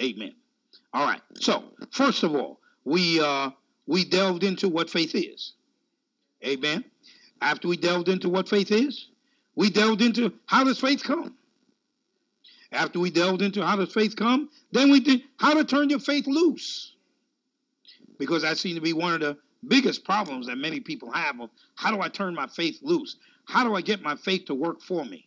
[0.00, 0.34] Amen.
[0.92, 1.20] All right.
[1.34, 3.50] So, first of all, we uh
[3.86, 5.54] we delved into what faith is.
[6.44, 6.84] Amen.
[7.40, 9.08] After we delved into what faith is,
[9.56, 11.36] we delved into how does faith come?
[12.70, 16.00] After we delved into how does faith come, then we did how to turn your
[16.00, 16.94] faith loose.
[18.18, 21.50] Because that seems to be one of the biggest problems that many people have of
[21.74, 23.16] how do I turn my faith loose?
[23.44, 25.26] How do I get my faith to work for me?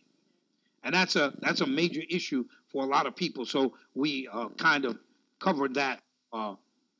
[0.84, 3.44] And that's a that's a major issue for a lot of people.
[3.44, 4.98] So we uh, kind of
[5.38, 6.00] covered that
[6.32, 6.54] uh,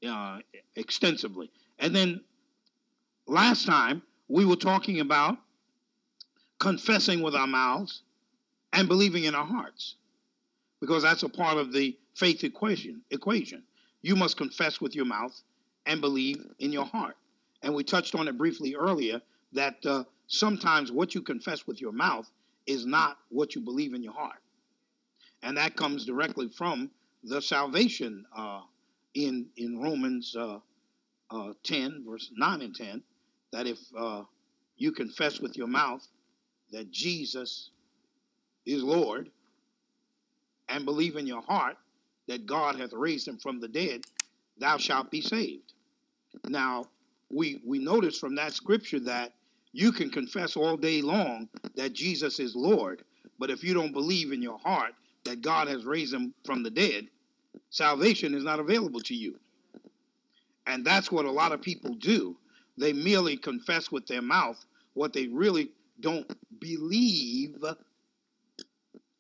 [0.07, 0.39] uh,
[0.77, 1.51] extensively.
[1.79, 2.21] And then
[3.27, 5.39] last time we were talking about
[6.59, 8.03] confessing with our mouths
[8.73, 9.97] and believing in our hearts,
[10.81, 13.03] because that's a part of the faith equation.
[13.11, 13.63] Equation.
[14.01, 15.41] You must confess with your mouth
[15.87, 17.17] and believe in your heart.
[17.63, 19.21] And we touched on it briefly earlier
[19.53, 22.31] that uh, sometimes what you confess with your mouth
[22.67, 24.41] is not what you believe in your heart.
[25.43, 26.91] And that comes directly from
[27.25, 28.63] the salvation uh,
[29.15, 30.59] in, in Romans uh,
[31.31, 33.03] uh 10, verse 9 and 10,
[33.53, 34.23] that if uh,
[34.77, 36.07] you confess with your mouth
[36.73, 37.71] that Jesus
[38.67, 39.31] is Lord
[40.69, 41.77] and believe in your heart
[42.29, 44.03] that God hath raised him from the dead,
[44.59, 45.73] thou shalt be saved.
[46.49, 46.87] Now,
[47.33, 49.33] we, we notice from that scripture that
[49.73, 53.03] you can confess all day long that Jesus is Lord,
[53.39, 54.93] but if you don't believe in your heart
[55.25, 57.09] that God has raised him from the dead,
[57.71, 59.39] salvation is not available to you.
[60.67, 62.37] And that's what a lot of people do.
[62.77, 66.31] They merely confess with their mouth what they really don't
[66.61, 67.57] believe.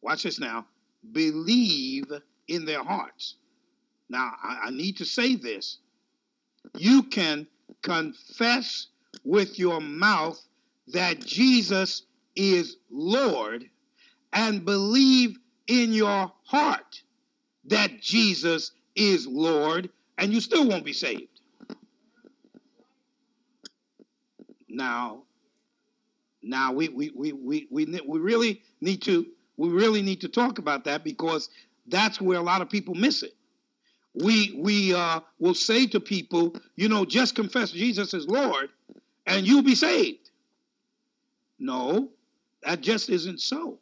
[0.03, 0.66] Watch this now
[1.10, 2.04] believe
[2.48, 3.36] in their hearts.
[4.09, 5.78] Now, I, I need to say this.
[6.76, 7.47] You can
[7.83, 8.88] confess
[9.25, 10.41] with your mouth
[10.88, 12.03] that Jesus
[12.34, 13.69] is Lord
[14.33, 17.03] and believe in your heart
[17.65, 19.88] that Jesus is Lord,
[20.19, 21.28] and you still won't be saved.
[24.69, 25.22] Now,
[26.43, 30.59] now we we, we, we, we, we really need to we really need to talk
[30.59, 31.50] about that because
[31.87, 33.34] that's where a lot of people miss it
[34.14, 38.70] we we uh, will say to people, you know, just confess Jesus is Lord,
[39.26, 40.30] and you'll be saved.
[41.58, 42.10] No,
[42.62, 43.78] that just isn't so.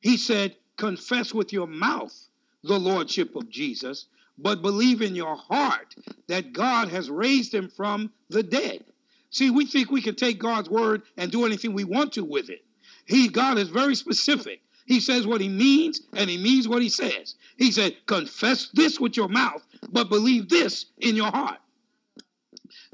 [0.00, 2.14] He said, confess with your mouth
[2.62, 4.06] the lordship of Jesus,
[4.38, 5.94] but believe in your heart
[6.28, 8.84] that God has raised him from the dead.
[9.30, 12.48] See, we think we can take God's word and do anything we want to with
[12.48, 12.64] it.
[13.04, 14.60] He God is very specific.
[14.90, 17.36] He says what he means, and he means what he says.
[17.56, 21.60] He said, Confess this with your mouth, but believe this in your heart.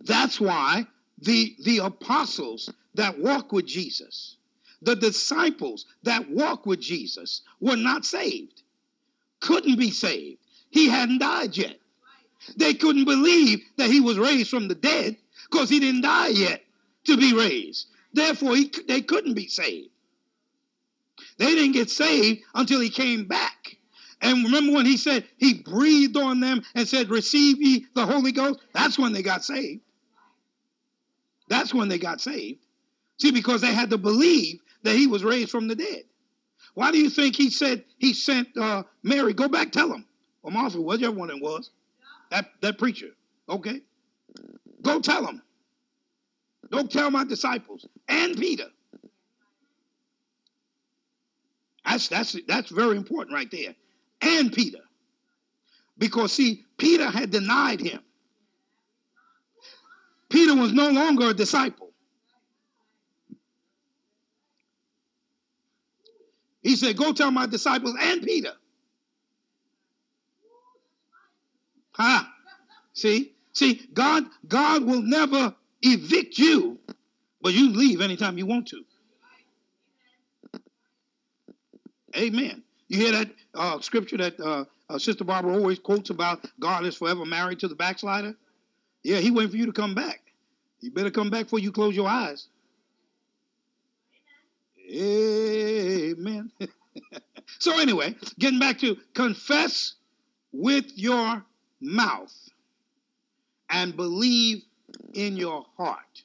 [0.00, 0.84] That's why
[1.18, 4.36] the, the apostles that walk with Jesus,
[4.82, 8.62] the disciples that walk with Jesus, were not saved,
[9.40, 10.36] couldn't be saved.
[10.68, 11.78] He hadn't died yet.
[12.58, 15.16] They couldn't believe that he was raised from the dead
[15.50, 16.62] because he didn't die yet
[17.04, 17.86] to be raised.
[18.12, 19.88] Therefore, he, they couldn't be saved.
[21.38, 23.76] They didn't get saved until he came back.
[24.22, 28.32] And remember when he said he breathed on them and said, Receive ye the Holy
[28.32, 28.60] Ghost?
[28.72, 29.82] That's when they got saved.
[31.48, 32.60] That's when they got saved.
[33.18, 36.04] See, because they had to believe that he was raised from the dead.
[36.74, 40.04] Why do you think he said he sent uh, Mary, go back, tell him,
[40.42, 41.70] or Martha, whichever one it was,
[42.30, 43.10] that, that preacher,
[43.48, 43.80] okay?
[44.82, 45.42] Go tell him.
[46.70, 48.66] Go tell my disciples and Peter
[51.86, 53.74] That's that's that's very important right there.
[54.20, 54.80] And Peter.
[55.98, 58.00] Because see, Peter had denied him.
[60.28, 61.90] Peter was no longer a disciple.
[66.62, 68.52] He said, Go tell my disciples and Peter.
[71.92, 72.24] Huh?
[72.92, 73.32] See?
[73.52, 76.78] See, God, God will never evict you,
[77.40, 78.84] but you leave anytime you want to.
[82.14, 82.62] Amen.
[82.88, 86.96] You hear that uh, scripture that uh, uh, Sister Barbara always quotes about God is
[86.96, 88.34] forever married to the backslider?
[89.02, 90.20] Yeah, he waiting for you to come back.
[90.80, 92.48] You better come back before you close your eyes.
[94.92, 96.52] Amen.
[97.58, 99.94] so, anyway, getting back to confess
[100.52, 101.44] with your
[101.80, 102.34] mouth
[103.68, 104.62] and believe
[105.14, 106.22] in your heart.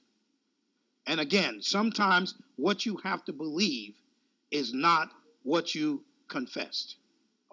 [1.08, 3.96] And again, sometimes what you have to believe
[4.52, 5.10] is not
[5.44, 6.98] what you confessed.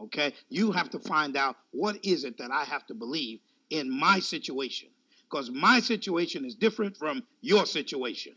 [0.00, 0.32] Okay?
[0.48, 3.40] You have to find out what is it that I have to believe
[3.70, 4.88] in my situation.
[5.30, 8.34] because my situation is different from your situation.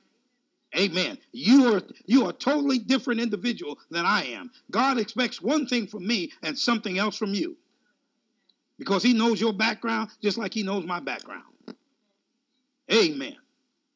[0.77, 1.17] Amen.
[1.31, 4.51] You are you are a totally different individual than I am.
[4.69, 7.57] God expects one thing from me and something else from you.
[8.77, 11.43] Because he knows your background just like he knows my background.
[12.91, 13.37] Amen.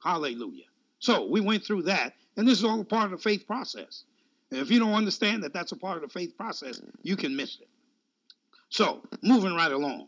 [0.04, 0.66] Hallelujah.
[1.00, 4.04] So we went through that, and this is all part of the faith process.
[4.52, 7.36] And if you don't understand that that's a part of the faith process, you can
[7.36, 7.68] miss it.
[8.70, 10.08] So, moving right along,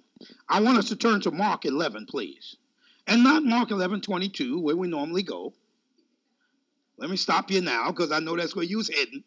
[0.49, 2.57] I want us to turn to Mark 11, please.
[3.07, 5.53] And not Mark 11, 22, where we normally go.
[6.97, 9.23] Let me stop you now, because I know that's where you was heading.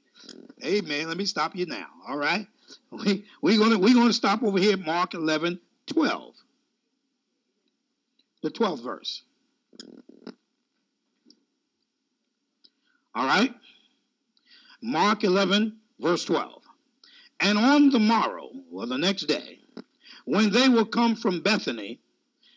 [0.65, 1.09] Amen.
[1.09, 1.87] Let me stop you now.
[2.09, 2.47] All right.
[2.93, 6.35] We, we're gonna we're gonna stop over here Mark 11, 12.
[8.43, 9.23] The 12th verse.
[13.15, 13.53] All right.
[14.82, 16.62] Mark 11, verse 12.
[17.41, 19.61] And on the morrow, or the next day,
[20.25, 22.00] when they were come from Bethany,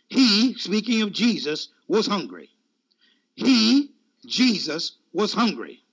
[0.08, 2.50] he, speaking of Jesus, was hungry.
[3.36, 3.92] He,
[4.26, 5.84] Jesus, was hungry.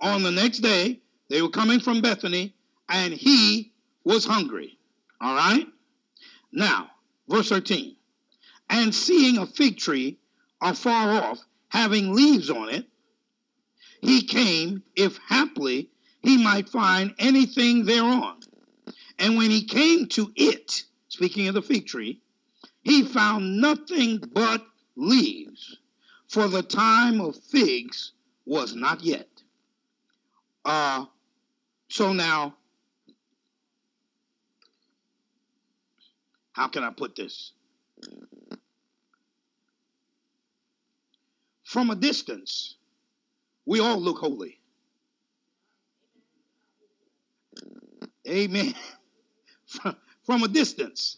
[0.00, 2.54] On the next day, they were coming from Bethany,
[2.88, 3.72] and he
[4.04, 4.78] was hungry.
[5.20, 5.66] All right?
[6.52, 6.90] Now,
[7.28, 7.96] verse 13.
[8.70, 10.18] And seeing a fig tree
[10.60, 11.38] afar off,
[11.68, 12.86] having leaves on it,
[14.04, 15.88] he came, if haply
[16.22, 18.40] he might find anything thereon.
[19.18, 22.20] And when he came to it, speaking of the fig tree,
[22.82, 25.78] he found nothing but leaves,
[26.28, 28.12] for the time of figs
[28.44, 29.28] was not yet.
[30.66, 31.06] Uh,
[31.88, 32.56] so now,
[36.52, 37.52] how can I put this?
[41.62, 42.76] From a distance,
[43.66, 44.60] we all look holy.
[48.28, 48.74] Amen.
[49.66, 51.16] From, from a distance.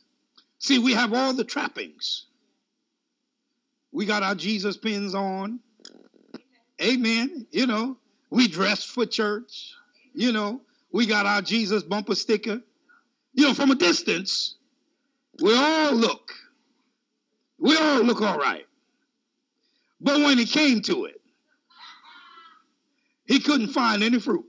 [0.58, 2.26] See, we have all the trappings.
[3.92, 5.60] We got our Jesus pins on.
[6.82, 7.46] Amen.
[7.50, 7.98] You know,
[8.30, 9.74] we dress for church.
[10.14, 12.62] You know, we got our Jesus bumper sticker.
[13.34, 14.56] You know, from a distance,
[15.42, 16.32] we all look.
[17.58, 18.66] We all look all right.
[20.00, 21.20] But when it came to it,
[23.26, 24.46] he couldn't find any fruit.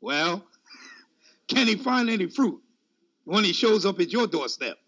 [0.00, 0.44] Well,
[1.48, 2.60] can he find any fruit
[3.24, 4.78] when he shows up at your doorstep?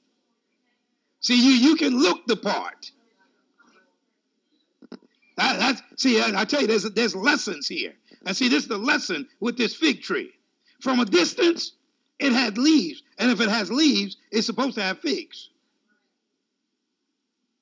[1.21, 2.91] See, you, you can look the part.
[5.37, 7.95] That, see, I, I tell you, there's, there's lessons here.
[8.27, 10.33] And see, this is the lesson with this fig tree.
[10.81, 11.73] From a distance,
[12.19, 13.03] it had leaves.
[13.19, 15.51] And if it has leaves, it's supposed to have figs.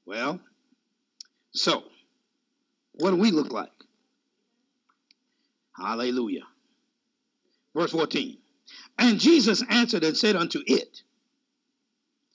[0.06, 0.40] Well,
[1.52, 1.84] so
[2.94, 3.70] what do we look like?
[5.76, 6.46] Hallelujah.
[7.74, 8.38] Verse 14.
[8.98, 11.02] And Jesus answered and said unto it,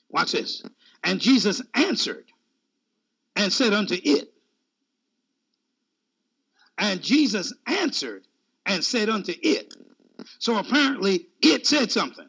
[0.10, 0.64] Watch this.
[1.04, 2.26] And Jesus answered
[3.36, 4.34] and said unto it,
[6.78, 8.24] and Jesus answered
[8.66, 9.74] and said unto it.
[10.40, 12.28] So apparently it said something.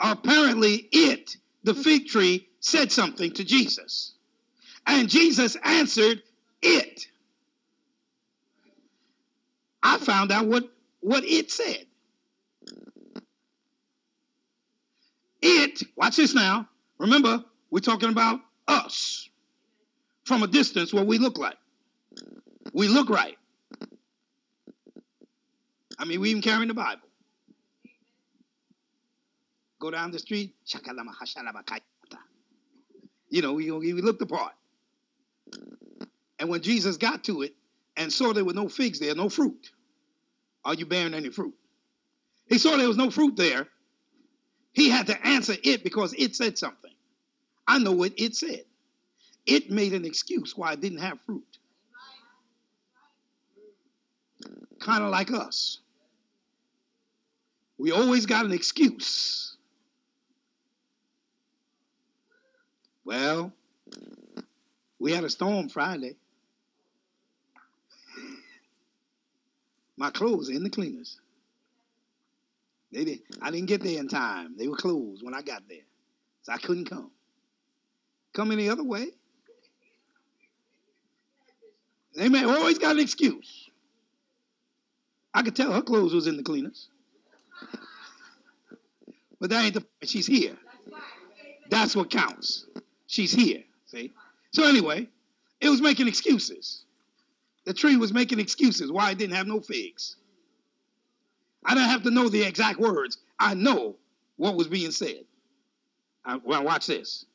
[0.00, 4.13] Apparently it, the fig tree, said something to Jesus.
[4.86, 6.22] And Jesus answered
[6.62, 7.06] it.
[9.82, 10.64] I found out what,
[11.00, 11.86] what it said.
[15.42, 16.68] It, watch this now.
[16.98, 19.28] Remember, we're talking about us
[20.24, 21.58] from a distance what we look like.
[22.72, 23.36] We look right.
[25.98, 27.02] I mean, we even carrying the Bible.
[29.80, 30.54] Go down the street,
[33.28, 34.52] you know, we, we look the part.
[36.38, 37.54] And when Jesus got to it
[37.96, 39.70] and saw there were no figs there, no fruit,
[40.64, 41.54] are you bearing any fruit?
[42.48, 43.68] He saw there was no fruit there.
[44.72, 46.90] He had to answer it because it said something.
[47.66, 48.64] I know what it said.
[49.46, 51.58] It made an excuse why it didn't have fruit.
[54.80, 55.80] Kind of like us.
[57.78, 59.56] We always got an excuse.
[63.04, 63.52] Well,
[65.04, 66.16] we had a storm Friday.
[69.98, 71.20] My clothes in the cleaners.
[72.90, 74.56] They did, I didn't get there in time.
[74.56, 75.84] They were closed when I got there.
[76.44, 77.10] So I couldn't come.
[78.32, 79.08] Come any other way.
[82.16, 83.68] They may always got an excuse.
[85.34, 86.88] I could tell her clothes was in the cleaners.
[89.38, 90.08] But that ain't the point.
[90.08, 90.56] she's here.
[91.68, 92.64] That's what counts.
[93.06, 93.64] She's here.
[93.84, 94.14] See?
[94.54, 95.08] So anyway,
[95.60, 96.84] it was making excuses.
[97.64, 100.14] The tree was making excuses why it didn't have no figs.
[101.64, 103.18] I don't have to know the exact words.
[103.40, 103.96] I know
[104.36, 105.24] what was being said.
[106.24, 107.26] Uh, well, watch this.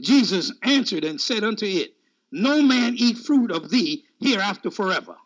[0.00, 1.94] Jesus answered and said unto it,
[2.32, 5.16] No man eat fruit of thee hereafter forever.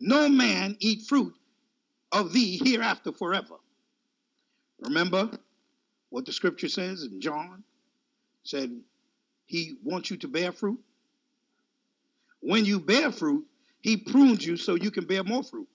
[0.00, 1.34] No man eat fruit
[2.12, 3.54] of thee hereafter forever.
[4.80, 5.30] Remember
[6.10, 7.64] what the scripture says in John?
[8.46, 8.80] Said
[9.46, 10.78] he wants you to bear fruit.
[12.40, 13.44] When you bear fruit,
[13.80, 15.66] he prunes you so you can bear more fruit.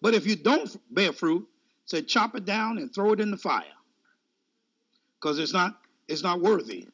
[0.00, 1.48] But if you don't bear fruit,
[1.86, 3.64] said chop it down and throw it in the fire.
[5.20, 5.76] Because it's not
[6.06, 6.86] it's not worthy.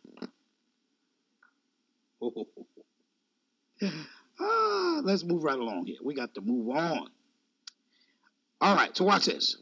[4.41, 5.99] ah, let's move right along here.
[6.03, 7.09] We got to move on.
[8.63, 9.59] All right, so watch this.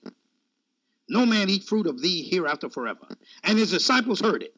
[1.09, 3.09] No man eat fruit of thee hereafter forever.
[3.43, 4.55] And his disciples heard it.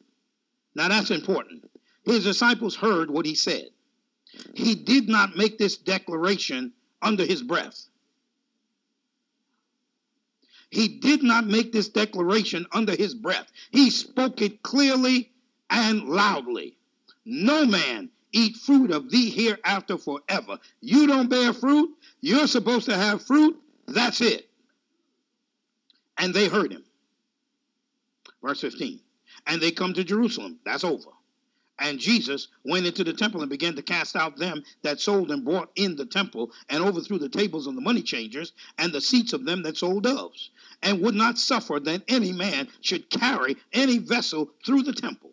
[0.75, 1.69] Now that's important.
[2.03, 3.69] His disciples heard what he said.
[4.55, 7.87] He did not make this declaration under his breath.
[10.69, 13.51] He did not make this declaration under his breath.
[13.71, 15.31] He spoke it clearly
[15.69, 16.77] and loudly.
[17.25, 20.57] No man eat fruit of thee hereafter forever.
[20.79, 24.49] You don't bear fruit, you're supposed to have fruit, that's it.
[26.17, 26.83] And they heard him.
[28.41, 28.99] Verse 15.
[29.47, 30.59] And they come to Jerusalem.
[30.65, 31.09] That's over.
[31.81, 35.43] And Jesus went into the temple and began to cast out them that sold and
[35.43, 39.33] bought in the temple, and overthrew the tables of the money changers and the seats
[39.33, 40.51] of them that sold doves,
[40.83, 45.31] and would not suffer that any man should carry any vessel through the temple.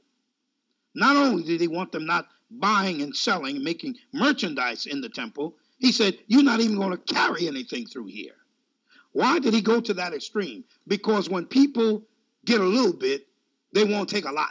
[0.94, 5.10] Not only did he want them not buying and selling and making merchandise in the
[5.10, 8.34] temple, he said, You're not even going to carry anything through here.
[9.12, 10.64] Why did he go to that extreme?
[10.86, 12.04] Because when people
[12.44, 13.27] get a little bit,
[13.72, 14.50] they won't take a lot.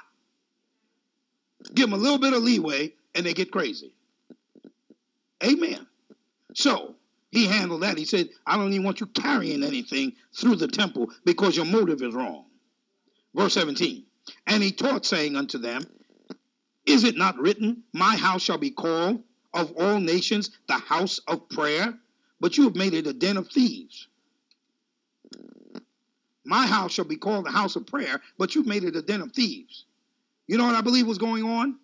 [1.74, 3.94] Give them a little bit of leeway and they get crazy.
[5.44, 5.88] Amen.
[6.54, 6.96] So
[7.32, 7.98] he handled that.
[7.98, 12.02] He said, I don't even want you carrying anything through the temple because your motive
[12.02, 12.46] is wrong.
[13.36, 14.06] Verse 17.
[14.46, 15.84] And he taught, saying unto them,
[16.86, 21.48] Is it not written, My house shall be called of all nations the house of
[21.50, 21.94] prayer?
[22.40, 24.08] But you have made it a den of thieves.
[26.48, 29.20] My house shall be called the house of prayer, but you've made it a den
[29.20, 29.84] of thieves.
[30.48, 31.78] You know what I believe was going on?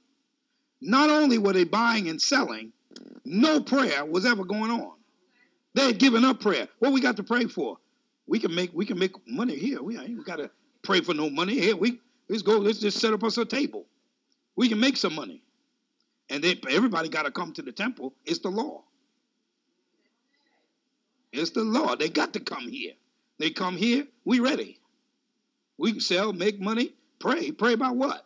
[0.80, 2.72] Not only were they buying and selling,
[3.26, 4.94] no prayer was ever going on.
[5.74, 6.70] They had given up prayer.
[6.80, 7.78] What we got to pray for?
[8.26, 9.84] We can make we can make money here.
[9.84, 10.50] We ain't got to
[10.82, 11.76] pray for no money here.
[11.76, 12.58] We let's go.
[12.58, 13.86] Let's just set up us a table.
[14.56, 15.42] We can make some money,
[16.30, 18.14] and they, everybody got to come to the temple.
[18.26, 18.84] It's the law.
[21.34, 21.96] It's the law.
[21.96, 22.94] They got to come here.
[23.40, 24.06] They come here.
[24.26, 24.80] We ready.
[25.78, 27.52] We can sell, make money, pray.
[27.52, 28.26] Pray about what?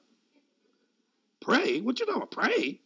[1.41, 1.79] Pray?
[1.79, 2.21] What you know?
[2.21, 2.79] Pray?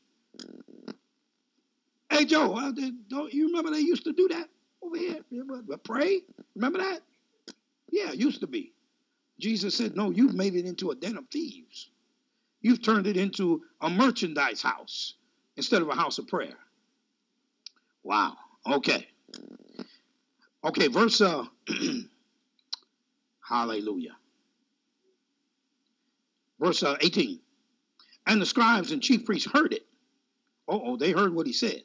[2.09, 2.71] Hey, Joe,
[3.09, 4.49] don't you remember they used to do that
[4.83, 5.19] over here?
[5.67, 6.21] But pray?
[6.55, 7.01] Remember that?
[7.89, 8.73] Yeah, used to be.
[9.39, 11.89] Jesus said, No, you've made it into a den of thieves.
[12.61, 15.15] You've turned it into a merchandise house
[15.57, 16.57] instead of a house of prayer.
[18.03, 18.35] Wow.
[18.69, 19.07] Okay.
[20.63, 21.45] Okay, verse uh
[23.51, 24.15] Hallelujah.
[26.58, 27.39] Verse uh, 18.
[28.27, 29.86] And the scribes and chief priests heard it.
[30.70, 31.84] Oh, they heard what he said.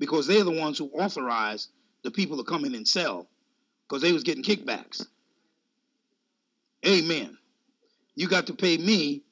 [0.00, 1.70] Because they're the ones who authorized
[2.02, 3.28] the people to come in and sell
[3.86, 5.06] because they was getting kickbacks.
[6.84, 7.38] Amen.
[8.16, 9.22] You got to pay me.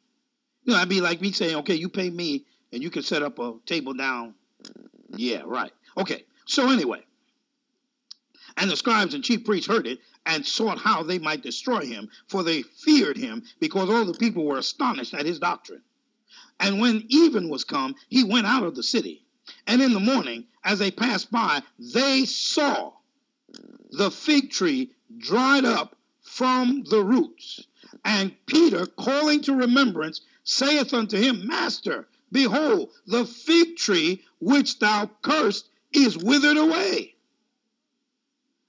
[0.63, 3.23] You know, I'd be like me saying, okay, you pay me and you can set
[3.23, 4.35] up a table down.
[5.17, 5.73] Yeah, right.
[5.97, 6.25] Okay.
[6.45, 7.03] So anyway,
[8.57, 12.09] and the scribes and chief priests heard it and sought how they might destroy him,
[12.27, 15.83] for they feared him, because all the people were astonished at his doctrine.
[16.59, 19.25] And when even was come, he went out of the city.
[19.67, 22.93] And in the morning, as they passed by, they saw
[23.91, 27.67] the fig tree dried up from the roots.
[28.05, 35.11] And Peter, calling to remembrance, saith unto him, Master, behold, the fig tree which thou
[35.23, 37.16] cursed is withered away.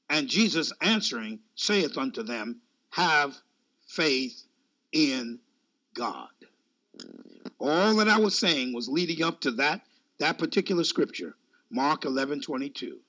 [0.09, 2.61] And Jesus answering saith unto them,
[2.91, 3.37] Have
[3.87, 4.43] faith
[4.91, 5.39] in
[5.93, 6.29] God.
[7.59, 9.81] All that I was saying was leading up to that,
[10.19, 11.35] that particular scripture,
[11.69, 12.99] Mark 11 22.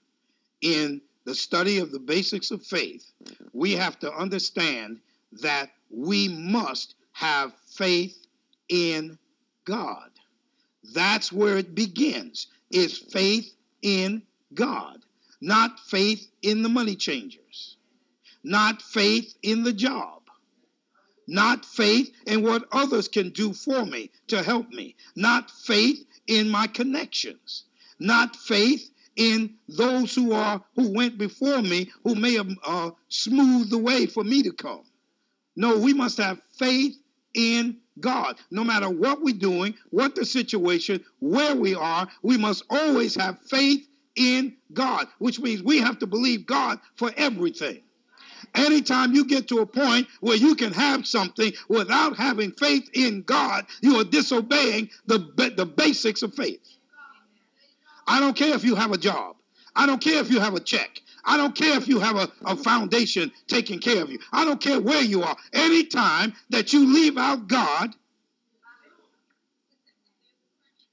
[0.63, 3.13] In the study of the basics of faith,
[3.53, 4.99] we have to understand
[5.41, 8.27] that we must have faith
[8.69, 9.19] in
[9.65, 10.11] God.
[10.95, 14.23] That's where it begins, is faith in
[14.55, 15.05] God
[15.41, 17.77] not faith in the money changers,
[18.43, 20.23] not faith in the job,
[21.27, 26.49] not faith in what others can do for me to help me, not faith in
[26.49, 27.65] my connections,
[27.99, 33.71] not faith in those who are who went before me, who may have uh, smoothed
[33.71, 34.85] the way for me to come.
[35.57, 36.97] No, we must have faith
[37.35, 38.37] in God.
[38.51, 43.41] No matter what we're doing, what the situation, where we are, we must always have
[43.41, 43.88] faith
[44.19, 47.81] in God, which means we have to believe God for everything.
[48.55, 53.23] Anytime you get to a point where you can have something without having faith in
[53.23, 55.19] God, you are disobeying the,
[55.57, 56.61] the basics of faith.
[58.07, 59.37] I don't care if you have a job.
[59.77, 61.03] I don't care if you have a check.
[61.25, 64.19] I don't care if you have a, a foundation taking care of you.
[64.33, 65.37] I don't care where you are.
[65.53, 67.95] Anytime that you leave out God,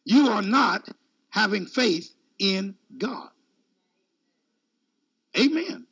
[0.03, 0.89] you are not
[1.29, 3.29] having faith in God.
[5.37, 5.85] Amen.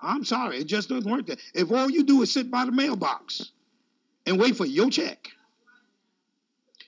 [0.00, 1.40] I'm sorry, it just doesn't work that.
[1.54, 3.52] If all you do is sit by the mailbox
[4.26, 5.28] and wait for your check,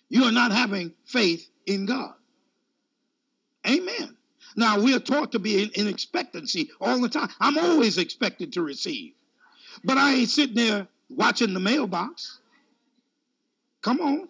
[0.09, 2.14] you are not having faith in God.
[3.69, 4.16] Amen.
[4.57, 7.28] Now, we are taught to be in, in expectancy all the time.
[7.40, 9.12] I'm always expected to receive.
[9.85, 12.40] But I ain't sitting there watching the mailbox.
[13.83, 14.28] Come on.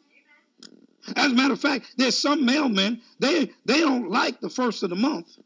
[1.16, 4.90] As a matter of fact, there's some mailmen, they, they don't like the first of
[4.90, 5.38] the month.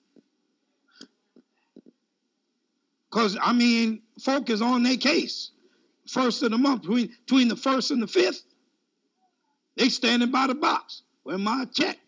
[3.11, 5.51] Because, I mean, folk is on their case.
[6.09, 8.43] First of the month, between, between the first and the fifth,
[9.77, 11.03] they standing by the box.
[11.23, 11.99] Where my check?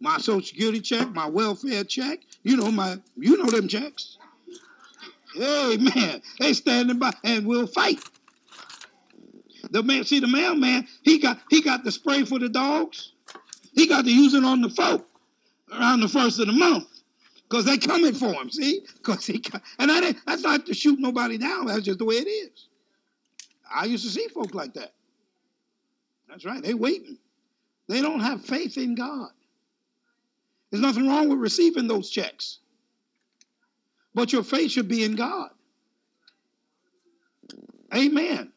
[0.00, 2.20] my social security check, my welfare check.
[2.42, 4.18] You know my, you know them checks.
[5.34, 8.00] Hey man, they standing by and we'll fight.
[9.70, 13.12] The man, see the mailman, he got he got the spray for the dogs.
[13.74, 15.06] He got to use it on the folk
[15.72, 16.86] around the first of the month.
[17.48, 18.80] Cause they coming for him, see?
[19.02, 21.66] Cause he got, and that that's not to shoot nobody down.
[21.66, 22.68] That's just the way it is.
[23.72, 24.92] I used to see folk like that.
[26.28, 26.62] That's right.
[26.62, 27.18] They waiting.
[27.88, 29.30] They don't have faith in God.
[30.70, 32.58] There's nothing wrong with receiving those checks.
[34.14, 35.50] But your faith should be in God.
[37.94, 38.52] Amen.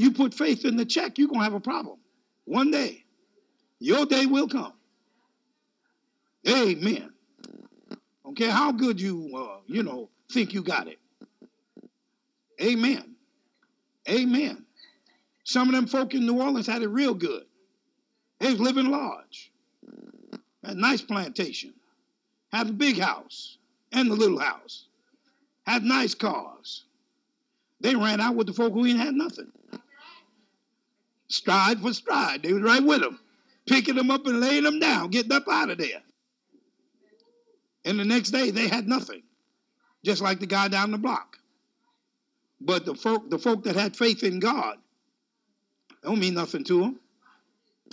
[0.00, 1.98] You put faith in the check, you're going to have a problem.
[2.46, 3.04] One day,
[3.80, 4.72] your day will come.
[6.48, 7.10] Amen.
[8.34, 10.98] Care how good you, uh, you know, think you got it.
[12.62, 13.14] Amen.
[14.08, 14.64] Amen.
[15.44, 17.42] Some of them folk in New Orleans had it real good.
[18.38, 19.52] They was living large.
[20.64, 21.74] Had a nice plantation.
[22.50, 23.58] Had a big house
[23.92, 24.86] and the little house.
[25.66, 26.84] Had nice cars.
[27.82, 29.52] They ran out with the folk who ain't had nothing.
[31.30, 32.42] Stride for stride.
[32.42, 33.18] They was right with them.
[33.66, 36.02] Picking them up and laying them down, getting up out of there.
[37.84, 39.22] And the next day they had nothing.
[40.04, 41.38] Just like the guy down the block.
[42.60, 44.76] But the folk, the folk that had faith in God,
[46.02, 47.00] don't mean nothing to them.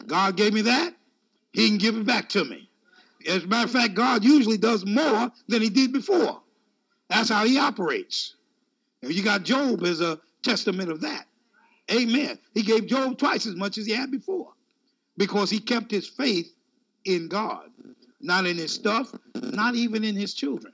[0.08, 0.93] God gave me that
[1.54, 2.69] he can give it back to me.
[3.28, 6.41] As a matter of fact, God usually does more than he did before.
[7.10, 8.36] That's how he operates.
[9.04, 11.27] And you got Job as a testament of that.
[11.91, 12.38] Amen.
[12.54, 14.54] He gave Job twice as much as he had before
[15.17, 16.54] because he kept his faith
[17.06, 17.69] in God,
[18.19, 20.73] not in his stuff, not even in his children.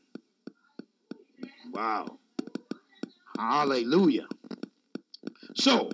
[1.72, 2.18] Wow.
[3.38, 4.28] Hallelujah.
[5.56, 5.90] So,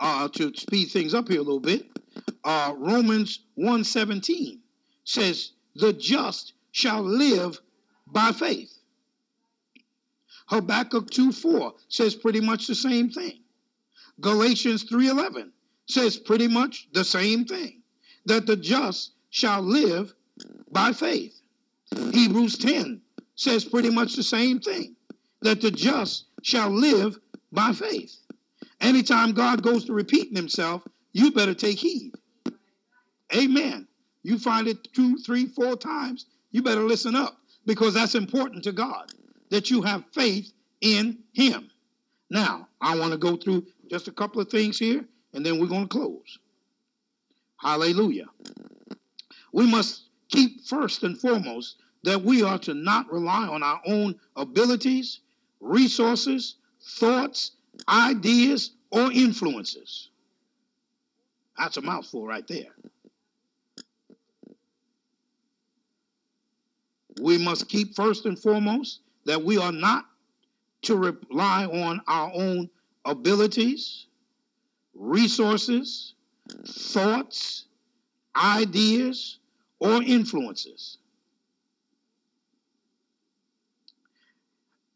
[0.00, 1.86] uh, to speed things up here a little bit,
[2.44, 4.60] uh, Romans 1:17
[5.04, 7.60] says, "The just shall live
[8.06, 8.78] by faith."
[10.46, 13.41] Habakkuk 2:4 says pretty much the same thing.
[14.22, 15.52] Galatians 3:11
[15.86, 17.82] says pretty much the same thing,
[18.24, 20.14] that the just shall live
[20.70, 21.42] by faith.
[22.12, 23.02] Hebrews 10
[23.34, 24.96] says pretty much the same thing,
[25.42, 27.18] that the just shall live
[27.50, 28.16] by faith.
[28.80, 32.12] Anytime God goes to repeating himself, you better take heed.
[33.34, 33.86] Amen.
[34.22, 38.72] You find it two, three, four times, you better listen up because that's important to
[38.72, 39.12] God
[39.50, 41.70] that you have faith in Him.
[42.30, 45.66] Now, I want to go through just a couple of things here and then we're
[45.66, 46.38] going to close.
[47.56, 48.26] Hallelujah.
[49.52, 54.18] We must keep first and foremost that we are to not rely on our own
[54.36, 55.20] abilities,
[55.60, 57.52] resources, thoughts,
[57.88, 60.08] ideas, or influences.
[61.56, 62.72] That's a mouthful right there.
[67.20, 70.06] we must keep first and foremost that we are not
[70.82, 72.68] to rely on our own
[73.04, 74.06] abilities,
[74.94, 76.14] resources,
[76.66, 77.64] thoughts,
[78.36, 79.38] ideas,
[79.80, 80.98] or influences.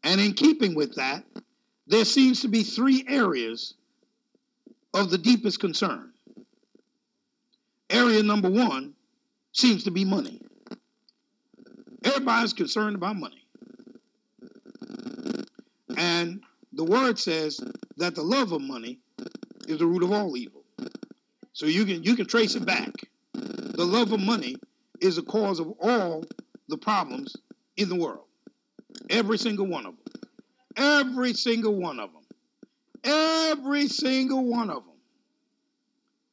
[0.03, 1.25] And in keeping with that,
[1.87, 3.73] there seems to be three areas
[4.93, 6.11] of the deepest concern.
[7.89, 8.93] Area number one
[9.51, 10.41] seems to be money.
[12.03, 13.43] Everybody's concerned about money.
[15.97, 16.41] And
[16.77, 17.59] the word says
[17.97, 18.99] that the love of money
[19.67, 20.63] is the root of all evil.
[21.51, 22.91] So you can you can trace it back.
[23.33, 24.55] The love of money
[25.01, 26.23] is the cause of all
[26.69, 27.35] the problems
[27.77, 28.25] in the world.
[29.09, 30.21] Every single one of them.
[30.75, 32.23] Every single one of them.
[33.03, 34.93] Every single one of them.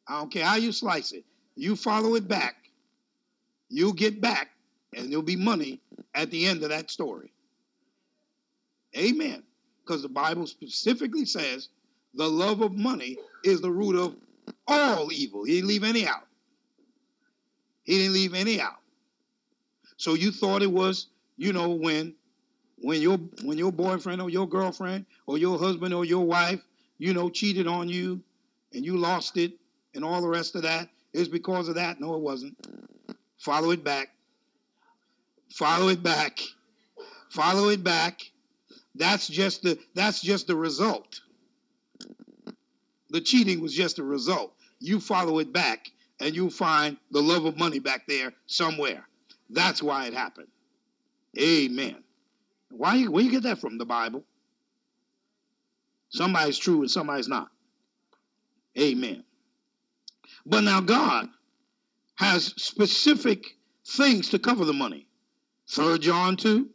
[0.07, 1.25] I don't care how you slice it.
[1.57, 2.57] You follow it back.
[3.71, 4.51] You'll get back,
[4.95, 5.81] and there'll be money
[6.15, 7.33] at the end of that story.
[8.95, 9.43] Amen.
[9.85, 11.69] Because the Bible specifically says
[12.15, 14.17] the love of money is the root of
[14.67, 15.45] all evil.
[15.45, 16.27] He didn't leave any out.
[17.85, 18.79] He didn't leave any out.
[19.97, 22.15] So you thought it was, you know, when
[22.79, 26.61] when your when your boyfriend or your girlfriend or your husband or your wife,
[26.99, 28.21] you know, cheated on you
[28.73, 29.53] and you lost it
[29.95, 32.01] and all the rest of that is because of that.
[32.01, 32.57] No, it wasn't.
[33.39, 34.09] Follow it back.
[35.53, 36.41] Follow it back.
[37.31, 38.21] Follow it back.
[38.95, 41.21] That's just the that's just the result.
[43.11, 44.55] The cheating was just a result.
[44.81, 49.07] You follow it back and you'll find the love of money back there somewhere.
[49.51, 50.49] That's why it happened.
[51.39, 52.03] Amen.
[52.71, 53.79] Why where you get that from?
[53.79, 54.25] The Bible.
[56.09, 57.49] Somebody's true and somebody's not.
[58.79, 59.25] Amen.
[60.47, 61.29] But now God
[62.17, 65.07] has specific things to cover the money.
[65.69, 66.69] Third John 2,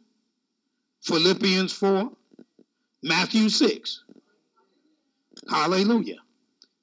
[1.02, 2.10] Philippians 4,
[3.02, 4.04] Matthew 6.
[5.48, 6.18] Hallelujah.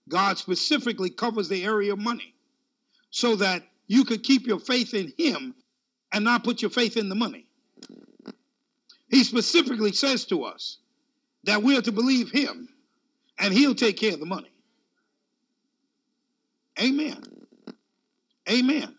[0.10, 2.34] God specifically covers the area of money
[3.10, 5.56] so that you could keep your faith in Him
[6.12, 7.46] and not put your faith in the money.
[9.10, 10.78] He specifically says to us
[11.44, 12.70] that we are to believe Him
[13.40, 14.52] and He'll take care of the money.
[16.80, 17.24] Amen.
[18.50, 18.96] Amen.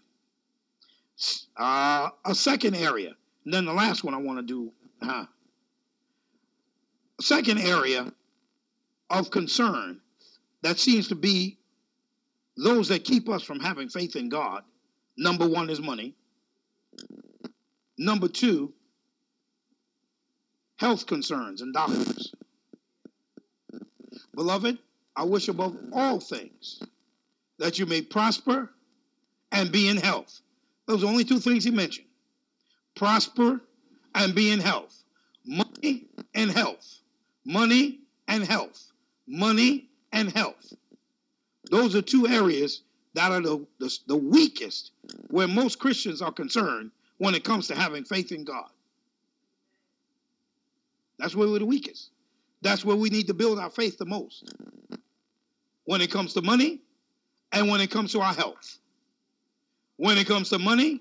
[1.57, 3.13] Uh, a second area,
[3.45, 4.73] and then the last one I want to do.
[5.03, 5.25] Uh,
[7.19, 8.13] a second area
[9.11, 10.01] of concern
[10.63, 11.59] that seems to be
[12.57, 14.63] those that keep us from having faith in God.
[15.17, 16.15] Number one is money.
[17.97, 18.73] Number two,
[20.77, 22.33] health concerns and doctors.
[24.35, 24.79] Beloved,
[25.17, 26.81] I wish above all things
[27.59, 28.71] that you may prosper
[29.51, 30.41] and be in health.
[30.87, 32.07] Those are only two things he mentioned
[32.95, 33.61] prosper
[34.15, 35.03] and be in health.
[35.45, 36.99] Money and health.
[37.45, 38.93] Money and health.
[39.27, 40.75] Money and health.
[41.71, 42.83] Those are two areas
[43.15, 44.93] that are the, the, the weakest
[45.29, 48.69] where most Christians are concerned when it comes to having faith in God.
[51.19, 52.11] That's where we're the weakest.
[52.63, 54.53] That's where we need to build our faith the most.
[55.85, 56.81] When it comes to money
[57.53, 58.79] and when it comes to our health.
[59.97, 61.01] When it comes to money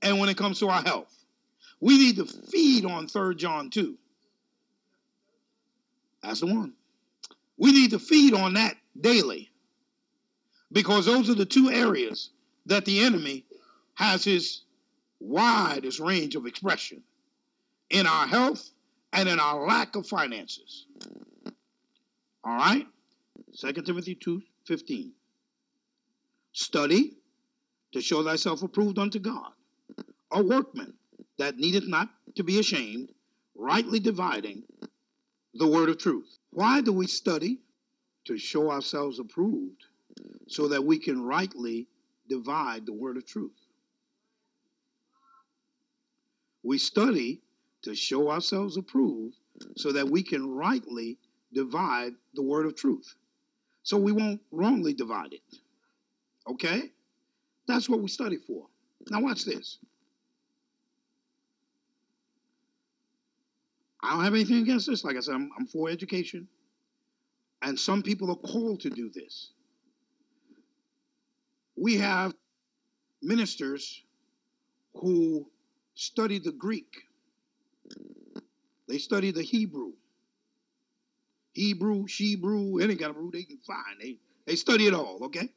[0.00, 1.21] and when it comes to our health.
[1.82, 3.98] We need to feed on 3 John 2.
[6.22, 6.74] That's the one.
[7.58, 9.50] We need to feed on that daily
[10.70, 12.30] because those are the two areas
[12.66, 13.44] that the enemy
[13.94, 14.62] has his
[15.18, 17.02] widest range of expression
[17.90, 18.70] in our health
[19.12, 20.86] and in our lack of finances.
[22.44, 22.86] All right?
[23.58, 25.10] 2 Timothy 2 15.
[26.52, 27.16] Study
[27.90, 29.50] to show thyself approved unto God,
[30.30, 30.94] a workman
[31.42, 33.08] that needeth not to be ashamed,
[33.56, 34.62] rightly dividing
[35.54, 36.38] the word of truth.
[36.50, 37.58] Why do we study?
[38.26, 39.82] To show ourselves approved
[40.46, 41.88] so that we can rightly
[42.28, 43.58] divide the word of truth.
[46.62, 47.40] We study
[47.82, 49.34] to show ourselves approved
[49.76, 51.18] so that we can rightly
[51.52, 53.16] divide the word of truth.
[53.82, 55.42] So we won't wrongly divide it.
[56.48, 56.92] Okay?
[57.66, 58.68] That's what we study for.
[59.10, 59.78] Now, watch this.
[64.02, 65.04] I don't have anything against this.
[65.04, 66.48] Like I said, I'm, I'm for education.
[67.62, 69.52] And some people are called to do this.
[71.76, 72.34] We have
[73.22, 74.02] ministers
[74.94, 75.46] who
[75.94, 76.96] study the Greek,
[78.88, 79.92] they study the Hebrew.
[81.54, 84.00] Hebrew, Shebrew, any kind of brew they can find.
[84.00, 85.50] They, they study it all, okay?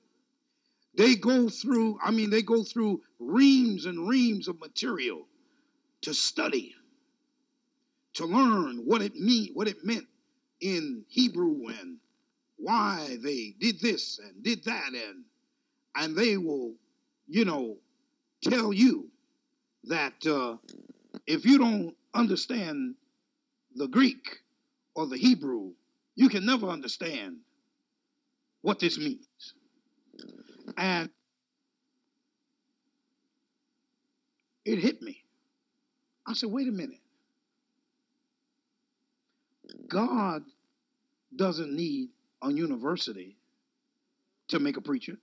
[0.98, 5.26] They go through, I mean, they go through reams and reams of material
[6.02, 6.75] to study,
[8.16, 10.08] to learn what it mean, what it meant
[10.62, 11.98] in Hebrew and
[12.58, 15.24] why they did this and did that and
[15.98, 16.74] and they will,
[17.28, 17.78] you know,
[18.42, 19.10] tell you
[19.86, 20.58] that uh,
[21.26, 22.96] if you don't understand
[23.76, 24.40] the Greek
[24.94, 25.72] or the Hebrew,
[26.16, 27.38] you can never understand
[28.62, 29.54] what this means.
[30.78, 31.10] And
[34.66, 35.24] it hit me.
[36.28, 37.00] I said, wait a minute.
[39.88, 40.44] God
[41.36, 42.10] doesn't need
[42.42, 43.38] a university
[44.50, 45.18] to make a preacher.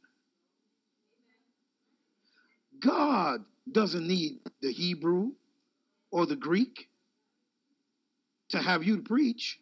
[2.80, 5.32] God doesn't need the Hebrew
[6.10, 6.88] or the Greek
[8.48, 9.58] to have you to preach.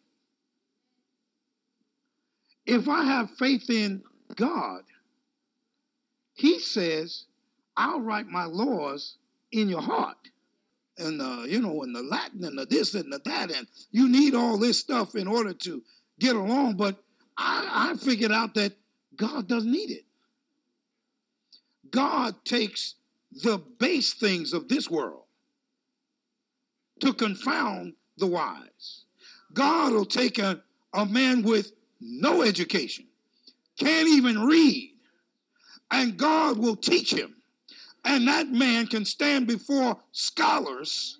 [2.65, 4.01] If I have faith in
[4.35, 4.83] God,
[6.33, 7.25] He says,
[7.77, 9.17] I'll write my laws
[9.51, 10.30] in your heart.
[11.01, 13.51] And, the, you know, and the Latin and the this and the that.
[13.51, 15.81] And you need all this stuff in order to
[16.19, 16.77] get along.
[16.77, 17.03] But
[17.37, 18.73] I, I figured out that
[19.15, 20.05] God doesn't need it.
[21.89, 22.95] God takes
[23.31, 25.23] the base things of this world
[26.99, 29.05] to confound the wise.
[29.53, 30.61] God will take a,
[30.93, 33.05] a man with no education,
[33.77, 34.93] can't even read,
[35.89, 37.35] and God will teach him.
[38.03, 41.19] And that man can stand before scholars.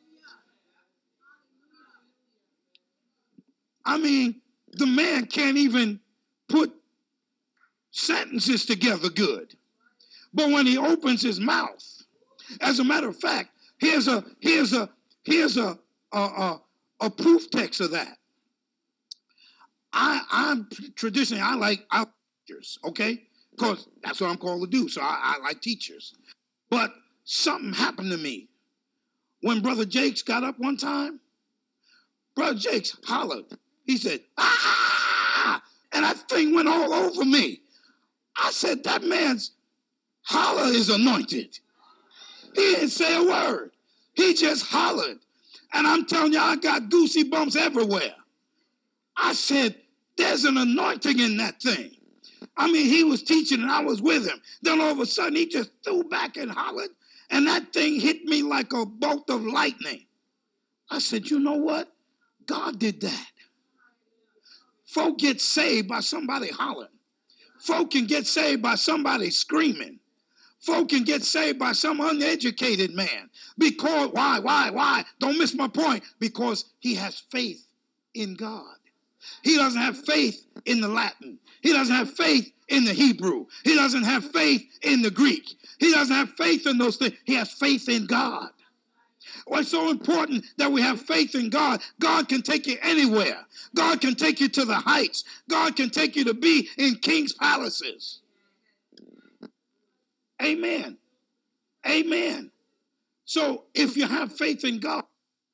[3.86, 4.42] I mean,
[4.74, 6.00] the man can't even
[6.48, 6.74] put
[7.92, 9.56] sentences together good.
[10.34, 11.86] But when he opens his mouth,
[12.62, 14.90] as a matter of fact, here's a here's a
[15.24, 15.78] here's a
[16.14, 16.62] a, a,
[17.02, 18.18] a proof text of that.
[19.94, 22.06] I I'm traditionally I like I
[22.48, 23.24] teachers, okay?
[23.52, 24.88] Because that's what I'm called to do.
[24.88, 26.14] So I, I like teachers.
[26.72, 26.94] But
[27.26, 28.48] something happened to me
[29.42, 31.20] when Brother Jakes got up one time.
[32.36, 33.46] Brother Jakes hollered.
[33.86, 35.62] He said, ah!
[35.92, 37.62] And that thing went all over me.
[38.42, 39.52] I said, that man's
[40.24, 41.60] holler is anointed.
[42.56, 43.72] He didn't say a word.
[44.14, 45.20] He just hollered.
[45.74, 48.16] And I'm telling you, I got goosey bumps everywhere.
[49.18, 49.76] I said,
[50.18, 51.92] there's an anointing in that thing.
[52.58, 54.42] I mean, he was teaching and I was with him.
[54.62, 56.90] Then all of a sudden, he just threw back and hollered,
[57.30, 60.06] and that thing hit me like a bolt of lightning.
[60.90, 61.92] I said, you know what?
[62.46, 63.28] God did that.
[64.86, 66.90] Folk get saved by somebody hollering.
[67.60, 70.00] Folk can get saved by somebody screaming.
[70.60, 73.30] Folk can get saved by some uneducated man.
[73.58, 75.06] Because, why, why, why?
[75.20, 76.04] Don't miss my point.
[76.20, 77.66] Because he has faith
[78.14, 78.76] in God.
[79.44, 81.40] He doesn't have faith in the Latin.
[81.62, 83.46] He doesn't have faith in the Hebrew.
[83.64, 85.50] He doesn't have faith in the Greek.
[85.80, 87.16] He doesn't have faith in those things.
[87.26, 88.50] He has faith in God.
[89.48, 91.82] Well, it's so important that we have faith in God.
[92.00, 93.46] God can take you anywhere.
[93.76, 95.24] God can take you to the heights.
[95.50, 98.22] God can take you to be in king's palaces.
[100.42, 100.98] Amen.
[101.88, 102.52] Amen.
[103.26, 105.04] So if you have faith in God,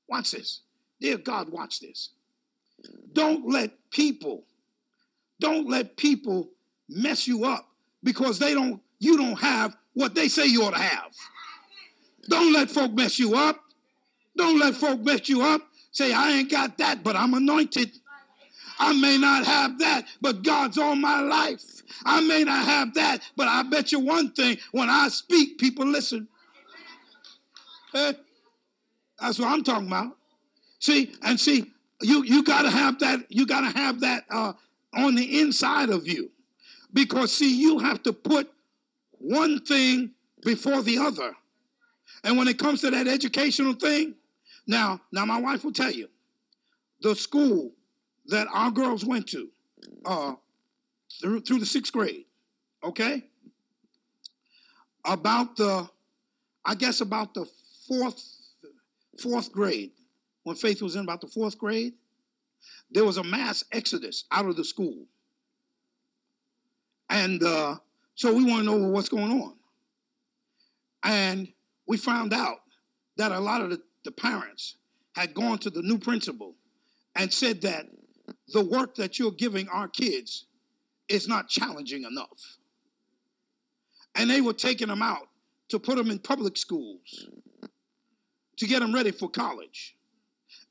[0.07, 0.61] watch this.
[0.99, 2.09] Dear God, watch this.
[3.13, 4.43] Don't let people,
[5.39, 6.49] don't let people
[6.89, 7.67] mess you up
[8.03, 11.11] because they don't, you don't have what they say you ought to have.
[12.29, 13.59] Don't let folk mess you up.
[14.35, 15.61] Don't let folk mess you up.
[15.91, 17.91] Say, I ain't got that, but I'm anointed.
[18.79, 21.63] I may not have that, but God's on my life.
[22.05, 25.85] I may not have that, but I bet you one thing when I speak, people
[25.85, 26.27] listen.
[27.91, 28.13] Hey,
[29.19, 30.17] that's what I'm talking about.
[30.79, 34.53] See, and see, you you gotta have that, you gotta have that uh,
[34.95, 36.31] on the inside of you.
[36.93, 38.51] Because see, you have to put
[39.11, 40.11] one thing
[40.43, 41.35] before the other.
[42.23, 44.15] And when it comes to that educational thing,
[44.65, 46.09] now, now my wife will tell you,
[47.01, 47.71] the school
[48.27, 49.47] that our girls went to
[50.05, 50.33] uh,
[51.21, 52.25] through, through the sixth grade,
[52.83, 53.23] okay?
[55.05, 55.89] About the,
[56.65, 57.45] I guess about the
[57.87, 58.21] fourth,
[59.21, 59.91] fourth grade,
[60.47, 61.91] when Faith was in about the fourth grade,
[62.89, 65.05] there was a mass exodus out of the school.
[67.09, 67.75] And uh,
[68.15, 69.55] so we want to know what's going on.
[71.03, 71.49] And
[71.85, 72.59] we found out
[73.17, 74.77] that a lot of the, the parents
[75.15, 76.55] had gone to the new principal
[77.17, 77.87] and said that
[78.53, 80.45] the work that you're giving our kids
[81.09, 82.57] is not challenging enough.
[84.15, 85.27] And they were taking them out
[85.67, 87.27] to put them in public schools
[88.55, 89.96] to get them ready for college.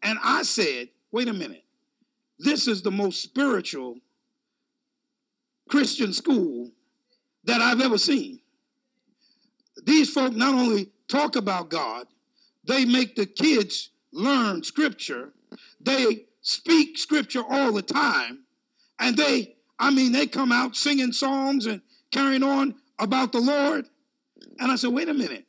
[0.07, 1.65] And I said, wait a minute,
[2.39, 3.97] this is the most spiritual
[5.69, 6.71] Christian school
[7.43, 8.39] that I've ever seen.
[9.85, 12.07] These folk not only talk about God,
[12.65, 15.33] they make the kids learn scripture.
[15.81, 18.45] They speak scripture all the time.
[19.01, 23.87] And they, I mean, they come out singing songs and carrying on about the Lord.
[24.61, 25.47] And I said, wait a minute.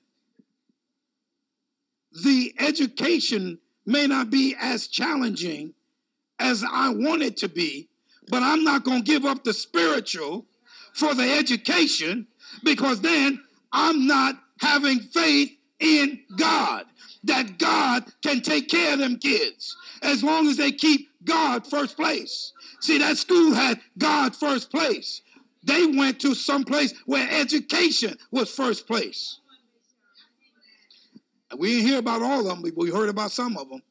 [2.24, 5.74] The education may not be as challenging
[6.40, 7.90] as I want it to be,
[8.30, 10.46] but I'm not going to give up the spiritual
[10.94, 12.28] for the education
[12.64, 16.86] because then I'm not having faith in God.
[17.24, 21.98] that God can take care of them kids as long as they keep God first
[21.98, 22.54] place.
[22.80, 25.22] See, that school had God first place.
[25.64, 29.40] They went to some place where education was first place.
[31.56, 33.82] We didn't hear about all of them, but we heard about some of them.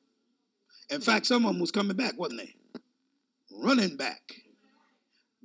[0.90, 2.54] In fact, some of them was coming back, wasn't they?
[3.50, 4.20] Running back.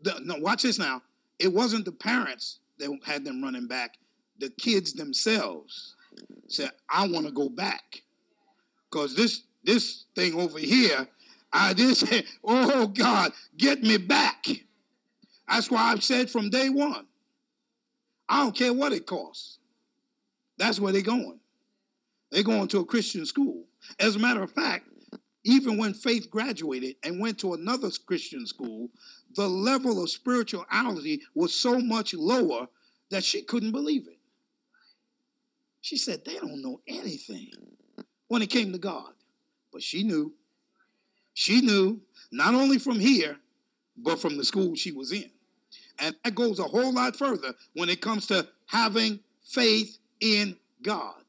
[0.01, 1.01] The, no, watch this now.
[1.39, 3.97] It wasn't the parents that had them running back.
[4.39, 5.95] The kids themselves
[6.47, 8.01] said, "I want to go back,"
[8.89, 11.07] because this this thing over here,
[11.53, 14.45] I just said, "Oh God, get me back."
[15.47, 17.05] That's why I've said from day one,
[18.29, 19.59] I don't care what it costs.
[20.57, 21.39] That's where they're going.
[22.31, 23.65] They're going to a Christian school.
[23.99, 24.87] As a matter of fact,
[25.43, 28.89] even when Faith graduated and went to another Christian school,
[29.35, 32.67] the level of spirituality was so much lower
[33.09, 34.19] that she couldn't believe it.
[35.81, 37.51] She said, They don't know anything
[38.27, 39.11] when it came to God.
[39.73, 40.33] But she knew.
[41.33, 43.37] She knew, not only from here,
[43.97, 45.29] but from the school she was in.
[45.99, 51.20] And that goes a whole lot further when it comes to having faith in God.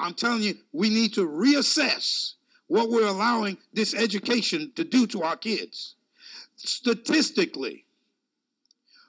[0.00, 2.34] I'm telling you, we need to reassess
[2.66, 5.96] what we're allowing this education to do to our kids.
[6.56, 7.84] Statistically,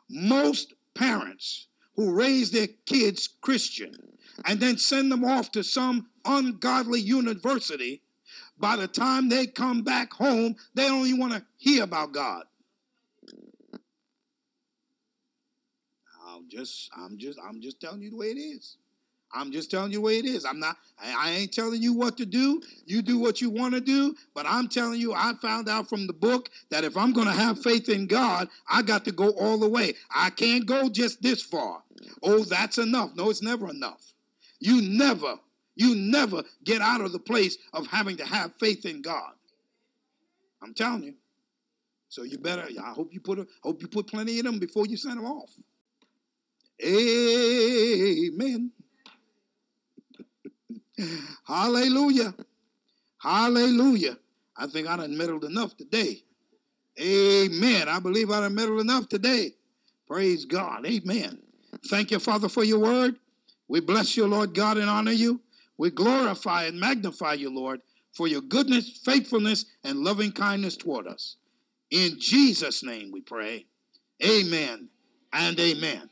[0.10, 3.94] most parents who raise their kids Christian
[4.46, 8.02] and then send them off to some ungodly university,
[8.58, 12.44] by the time they come back home, they don't even want to hear about God.
[16.28, 18.78] I'm just, I'm just, I'm just telling you the way it is.
[19.32, 20.44] I'm just telling you the way it is.
[20.46, 22.62] I'm not, I, ain't telling you what to do.
[22.86, 24.16] You do what you want to do.
[24.34, 27.34] But I'm telling you, I found out from the book that if I'm going to
[27.34, 29.94] have faith in God, I got to go all the way.
[30.14, 31.84] I can't go just this far.
[32.24, 33.12] Oh, that's enough.
[33.16, 34.14] No, it's never enough.
[34.60, 35.36] You never,
[35.76, 39.34] you never get out of the place of having to have faith in God.
[40.62, 41.14] I'm telling you.
[42.10, 44.88] So you better, I hope you put a, hope you put plenty in them before
[44.88, 45.52] you send them off.
[46.84, 48.72] Amen.
[51.48, 52.34] Hallelujah.
[53.22, 54.18] Hallelujah.
[54.58, 56.24] I think I done meddled enough today.
[57.00, 57.88] Amen.
[57.88, 59.54] I believe I done meddled enough today.
[60.08, 60.86] Praise God.
[60.86, 61.40] Amen.
[61.88, 63.16] Thank you, Father, for your word.
[63.68, 65.42] We bless you, Lord God, and honor you.
[65.78, 67.82] We glorify and magnify you, Lord,
[68.14, 71.38] for your goodness, faithfulness, and loving kindness toward us.
[71.92, 73.66] In Jesus' name we pray.
[74.24, 74.90] Amen
[75.32, 76.10] and amen.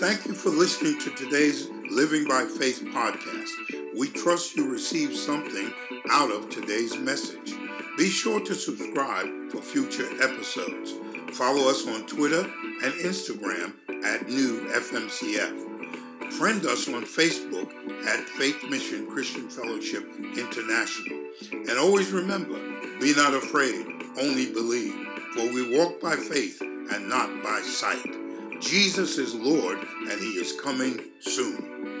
[0.00, 3.50] Thank you for listening to today's Living by Faith podcast.
[3.94, 5.74] We trust you received something
[6.10, 7.52] out of today's message.
[7.98, 10.94] Be sure to subscribe for future episodes.
[11.36, 16.32] Follow us on Twitter and Instagram at New FMCF.
[16.32, 17.70] Friend us on Facebook
[18.06, 21.28] at Faith Mission Christian Fellowship International.
[21.52, 22.58] And always remember,
[23.00, 23.84] be not afraid,
[24.18, 24.96] only believe,
[25.34, 28.19] for we walk by faith and not by sight.
[28.60, 31.99] Jesus is Lord and he is coming soon.